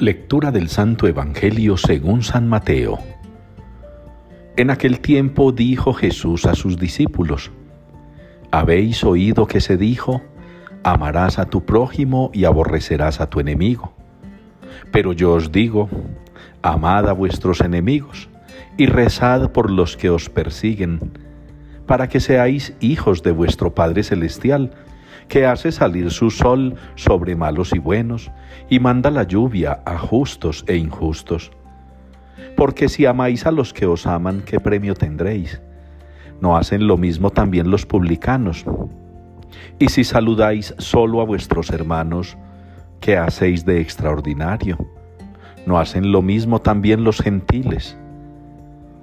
Lectura 0.00 0.50
del 0.50 0.70
Santo 0.70 1.06
Evangelio 1.06 1.76
según 1.76 2.24
San 2.24 2.48
Mateo. 2.48 2.98
En 4.56 4.70
aquel 4.70 4.98
tiempo 4.98 5.52
dijo 5.52 5.92
Jesús 5.92 6.46
a 6.46 6.56
sus 6.56 6.80
discípulos, 6.80 7.52
Habéis 8.50 9.04
oído 9.04 9.46
que 9.46 9.60
se 9.60 9.76
dijo, 9.76 10.20
amarás 10.82 11.38
a 11.38 11.44
tu 11.44 11.64
prójimo 11.64 12.32
y 12.34 12.44
aborrecerás 12.44 13.20
a 13.20 13.30
tu 13.30 13.38
enemigo. 13.38 13.94
Pero 14.90 15.12
yo 15.12 15.30
os 15.30 15.52
digo, 15.52 15.88
amad 16.60 17.08
a 17.08 17.12
vuestros 17.12 17.60
enemigos 17.60 18.28
y 18.76 18.86
rezad 18.86 19.52
por 19.52 19.70
los 19.70 19.96
que 19.96 20.10
os 20.10 20.28
persiguen, 20.28 21.12
para 21.86 22.08
que 22.08 22.18
seáis 22.18 22.74
hijos 22.80 23.22
de 23.22 23.30
vuestro 23.30 23.76
Padre 23.76 24.02
Celestial, 24.02 24.72
que 25.28 25.46
hace 25.46 25.72
salir 25.72 26.10
su 26.10 26.30
sol 26.30 26.74
sobre 26.94 27.36
malos 27.36 27.72
y 27.74 27.78
buenos, 27.78 28.30
y 28.68 28.78
manda 28.78 29.10
la 29.10 29.24
lluvia 29.24 29.80
a 29.84 29.98
justos 29.98 30.64
e 30.66 30.76
injustos. 30.76 31.50
Porque 32.56 32.88
si 32.88 33.06
amáis 33.06 33.46
a 33.46 33.50
los 33.50 33.72
que 33.72 33.86
os 33.86 34.06
aman, 34.06 34.42
¿qué 34.44 34.60
premio 34.60 34.94
tendréis? 34.94 35.60
¿No 36.40 36.56
hacen 36.56 36.86
lo 36.86 36.96
mismo 36.96 37.30
también 37.30 37.70
los 37.70 37.86
publicanos? 37.86 38.64
Y 39.78 39.88
si 39.88 40.04
saludáis 40.04 40.74
solo 40.78 41.20
a 41.20 41.24
vuestros 41.24 41.70
hermanos, 41.70 42.36
¿qué 43.00 43.16
hacéis 43.16 43.64
de 43.64 43.80
extraordinario? 43.80 44.78
¿No 45.66 45.78
hacen 45.78 46.12
lo 46.12 46.22
mismo 46.22 46.60
también 46.60 47.04
los 47.04 47.20
gentiles? 47.20 47.96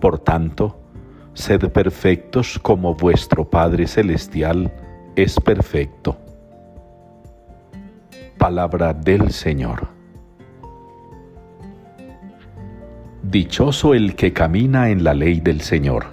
Por 0.00 0.18
tanto, 0.18 0.80
sed 1.34 1.68
perfectos 1.70 2.58
como 2.58 2.94
vuestro 2.94 3.48
Padre 3.48 3.86
Celestial 3.86 4.72
es 5.16 5.40
perfecto. 5.40 6.18
Palabra 8.36 8.92
del 8.92 9.30
Señor. 9.30 9.88
Dichoso 13.22 13.94
el 13.94 14.14
que 14.14 14.34
camina 14.34 14.90
en 14.90 15.02
la 15.02 15.14
ley 15.14 15.40
del 15.40 15.62
Señor. 15.62 16.04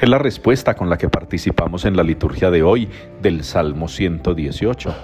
Es 0.00 0.08
la 0.08 0.18
respuesta 0.18 0.74
con 0.74 0.88
la 0.88 0.96
que 0.96 1.10
participamos 1.10 1.84
en 1.84 1.96
la 1.96 2.02
liturgia 2.02 2.50
de 2.50 2.62
hoy 2.62 2.88
del 3.20 3.44
Salmo 3.44 3.88
118. 3.88 4.94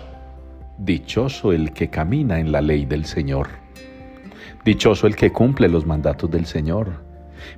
Dichoso 0.79 1.53
el 1.53 1.73
que 1.73 1.91
camina 1.91 2.41
en 2.41 2.53
la 2.53 2.63
ley 2.63 2.87
del 2.87 3.05
Señor. 3.05 3.49
Dichoso 4.65 5.07
el 5.07 5.15
que 5.15 5.31
cumple 5.31 5.69
los 5.69 5.85
mandatos 5.85 6.31
del 6.31 6.47
Señor. 6.47 7.03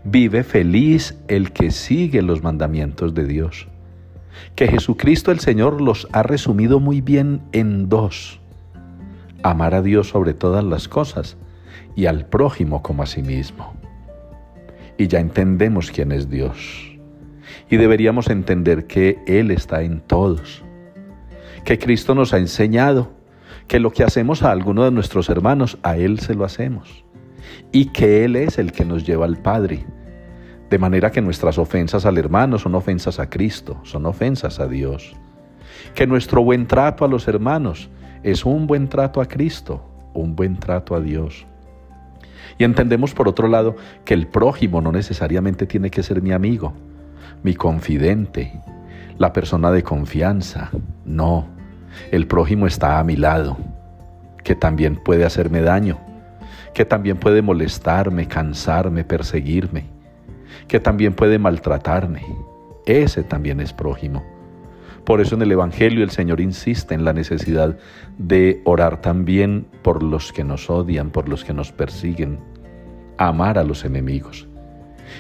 Vive 0.03 0.43
feliz 0.43 1.17
el 1.29 1.53
que 1.53 1.71
sigue 1.71 2.21
los 2.21 2.43
mandamientos 2.43 3.15
de 3.15 3.27
Dios 3.27 3.69
que 4.55 4.69
Jesucristo 4.69 5.31
el 5.31 5.41
Señor 5.41 5.81
los 5.81 6.09
ha 6.13 6.23
resumido 6.23 6.81
muy 6.81 7.01
bien 7.01 7.43
en 7.53 7.89
dos. 7.89 8.41
Amar 9.43 9.75
a 9.75 9.83
Dios 9.83 10.09
sobre 10.09 10.35
todas 10.35 10.65
las 10.65 10.89
cosas 10.89 11.37
y 11.95 12.07
al 12.07 12.27
prójimo 12.27 12.83
como 12.83 13.03
a 13.03 13.07
sí 13.07 13.23
mismo. 13.23 13.75
Y 14.99 15.09
ya 15.09 15.21
entendemos 15.21 15.91
quién 15.91 16.13
es 16.13 16.31
Dios. 16.31 16.97
Y 17.71 17.77
deberíamos 17.77 18.29
entender 18.29 18.87
que 18.87 19.19
Él 19.27 19.51
está 19.51 19.83
en 19.83 20.01
todos. 20.01 20.65
Que 21.65 21.79
Cristo 21.79 22.15
nos 22.15 22.33
ha 22.33 22.39
enseñado 22.39 23.13
que 23.69 23.81
lo 23.81 23.91
que 23.91 24.05
hacemos 24.05 24.43
a 24.43 24.53
alguno 24.53 24.85
de 24.85 24.91
nuestros 24.91 25.29
hermanos, 25.29 25.79
a 25.83 25.97
Él 25.97 26.21
se 26.21 26.35
lo 26.35 26.45
hacemos. 26.45 27.05
Y 27.73 27.87
que 27.87 28.25
Él 28.25 28.37
es 28.37 28.59
el 28.59 28.73
que 28.73 28.85
nos 28.85 29.05
lleva 29.05 29.27
al 29.27 29.37
Padre 29.37 29.85
de 30.71 30.79
manera 30.79 31.11
que 31.11 31.23
nuestras 31.23 31.59
ofensas 31.59 32.07
al 32.07 32.19
hermano 32.19 32.59
son 32.59 32.75
ofensas 32.75 33.21
a 33.21 33.31
Cristo, 33.31 33.79
son 33.85 34.07
ofensas 34.07 34.59
a 34.59 34.67
Dios. 34.67 35.15
Que 35.95 36.07
nuestro 36.07 36.43
buen 36.43 36.67
trato 36.67 37.05
a 37.05 37.09
los 37.09 37.29
hermanos 37.29 37.89
es 38.23 38.45
un 38.45 38.67
buen 38.67 38.89
trato 38.89 39.21
a 39.21 39.27
Cristo, 39.27 39.89
un 40.13 40.35
buen 40.35 40.57
trato 40.57 40.95
a 40.95 41.01
Dios. 41.01 41.47
Y 42.59 42.65
entendemos 42.65 43.15
por 43.15 43.29
otro 43.29 43.49
lado 43.49 43.77
que 44.05 44.15
el 44.15 44.27
prójimo 44.27 44.81
no 44.81 44.91
necesariamente 44.91 45.67
tiene 45.67 45.91
que 45.91 46.03
ser 46.03 46.21
mi 46.21 46.33
amigo, 46.33 46.73
mi 47.43 47.55
confidente, 47.55 48.61
la 49.19 49.33
persona 49.33 49.71
de 49.71 49.85
confianza. 49.85 50.71
No, 51.05 51.47
el 52.11 52.27
prójimo 52.27 52.67
está 52.67 52.99
a 52.99 53.05
mi 53.05 53.15
lado, 53.15 53.57
que 54.43 54.57
también 54.57 54.97
puede 54.97 55.25
hacerme 55.25 55.61
daño, 55.61 55.99
que 56.75 56.85
también 56.85 57.19
puede 57.19 57.41
molestarme, 57.43 58.27
cansarme, 58.27 59.05
perseguirme 59.05 59.96
que 60.69 60.81
también 60.81 61.15
puede 61.15 61.39
maltratarme. 61.39 62.23
Ese 62.87 63.23
también 63.23 63.61
es 63.61 63.73
prójimo. 63.73 64.25
Por 65.05 65.21
eso 65.21 65.37
en 65.37 65.43
el 65.43 65.53
Evangelio 65.53 66.03
el 66.03 66.11
Señor 66.11 66.41
insiste 66.41 66.95
en 66.95 67.05
la 67.05 67.13
necesidad 67.13 67.79
de 68.19 68.61
orar 68.65 69.01
también 69.01 69.67
por 69.83 70.03
los 70.03 70.33
que 70.33 70.43
nos 70.43 70.69
odian, 70.69 71.11
por 71.11 71.29
los 71.29 71.45
que 71.45 71.55
nos 71.55 71.71
persiguen, 71.71 72.41
amar 73.17 73.57
a 73.57 73.63
los 73.63 73.85
enemigos. 73.85 74.49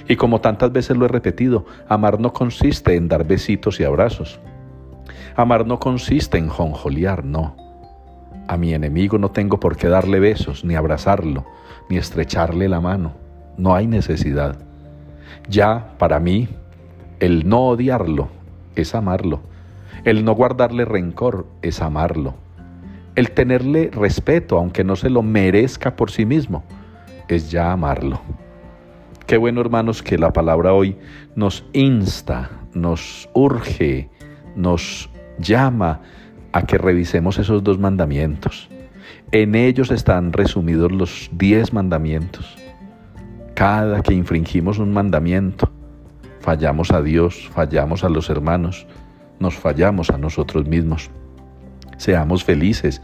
Y 0.08 0.16
como 0.16 0.41
tantas 0.41 0.72
veces 0.72 0.97
lo 0.97 1.04
he 1.04 1.08
repetido, 1.08 1.66
amar 1.88 2.18
no 2.18 2.32
consiste 2.32 2.97
en 2.97 3.06
dar 3.06 3.24
besitos 3.26 3.78
y 3.78 3.84
abrazos. 3.84 4.41
Amar 5.36 5.66
no 5.66 5.78
consiste 5.78 6.38
en 6.38 6.48
jonjolear, 6.48 7.24
no. 7.24 7.56
A 8.48 8.56
mi 8.56 8.74
enemigo 8.74 9.18
no 9.18 9.30
tengo 9.30 9.60
por 9.60 9.76
qué 9.76 9.88
darle 9.88 10.18
besos, 10.18 10.64
ni 10.64 10.74
abrazarlo, 10.74 11.44
ni 11.88 11.97
estrecharle 11.97 12.68
la 12.68 12.80
mano. 12.80 13.14
No 13.56 13.74
hay 13.74 13.86
necesidad. 13.86 14.58
Ya 15.48 15.94
para 15.98 16.20
mí, 16.20 16.48
el 17.20 17.48
no 17.48 17.69
odiarlo 17.69 18.28
es 18.75 18.94
amarlo. 18.94 19.41
El 20.04 20.25
no 20.25 20.34
guardarle 20.34 20.84
rencor 20.84 21.47
es 21.62 21.81
amarlo. 21.81 22.34
El 23.14 23.31
tenerle 23.31 23.91
respeto, 23.92 24.59
aunque 24.59 24.84
no 24.84 24.94
se 24.97 25.10
lo 25.10 25.22
merezca 25.22 25.97
por 25.97 26.10
sí 26.10 26.26
mismo, 26.26 26.65
es 27.28 27.50
ya 27.50 27.72
amarlo. 27.72 28.20
Qué 29.26 29.36
bueno, 29.36 29.60
hermanos, 29.60 30.03
que 30.03 30.19
la 30.19 30.32
palabra 30.32 30.72
hoy 30.72 30.97
nos 31.34 31.65
insta, 31.72 32.50
nos 32.75 33.28
urge, 33.32 34.09
nos 34.54 35.10
llama 35.38 36.03
a 36.53 36.62
que 36.62 36.78
revisemos 36.78 37.38
esos 37.38 37.65
dos 37.65 37.78
mandamientos. 37.78 38.69
En 39.32 39.54
ellos 39.54 39.91
están 39.91 40.32
resumidos 40.32 40.92
los 40.92 41.28
diez 41.32 41.72
mandamientos. 41.72 42.56
Cada 43.56 44.02
que 44.02 44.12
infringimos 44.12 44.78
un 44.78 44.92
mandamiento, 44.92 45.70
fallamos 46.40 46.90
a 46.90 47.00
Dios, 47.00 47.48
fallamos 47.54 48.04
a 48.04 48.10
los 48.10 48.28
hermanos, 48.28 48.86
nos 49.40 49.54
fallamos 49.54 50.10
a 50.10 50.18
nosotros 50.18 50.66
mismos. 50.66 51.08
Seamos 51.96 52.44
felices, 52.44 53.00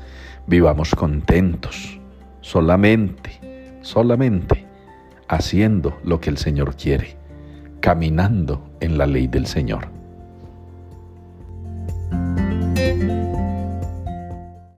vivamos 0.46 0.94
contentos, 0.94 1.98
solamente, 2.42 3.78
solamente 3.80 4.66
haciendo 5.26 5.98
lo 6.04 6.20
que 6.20 6.28
el 6.28 6.36
Señor 6.36 6.76
quiere, 6.76 7.16
caminando 7.80 8.62
en 8.80 8.98
la 8.98 9.06
ley 9.06 9.28
del 9.28 9.46
Señor. 9.46 9.88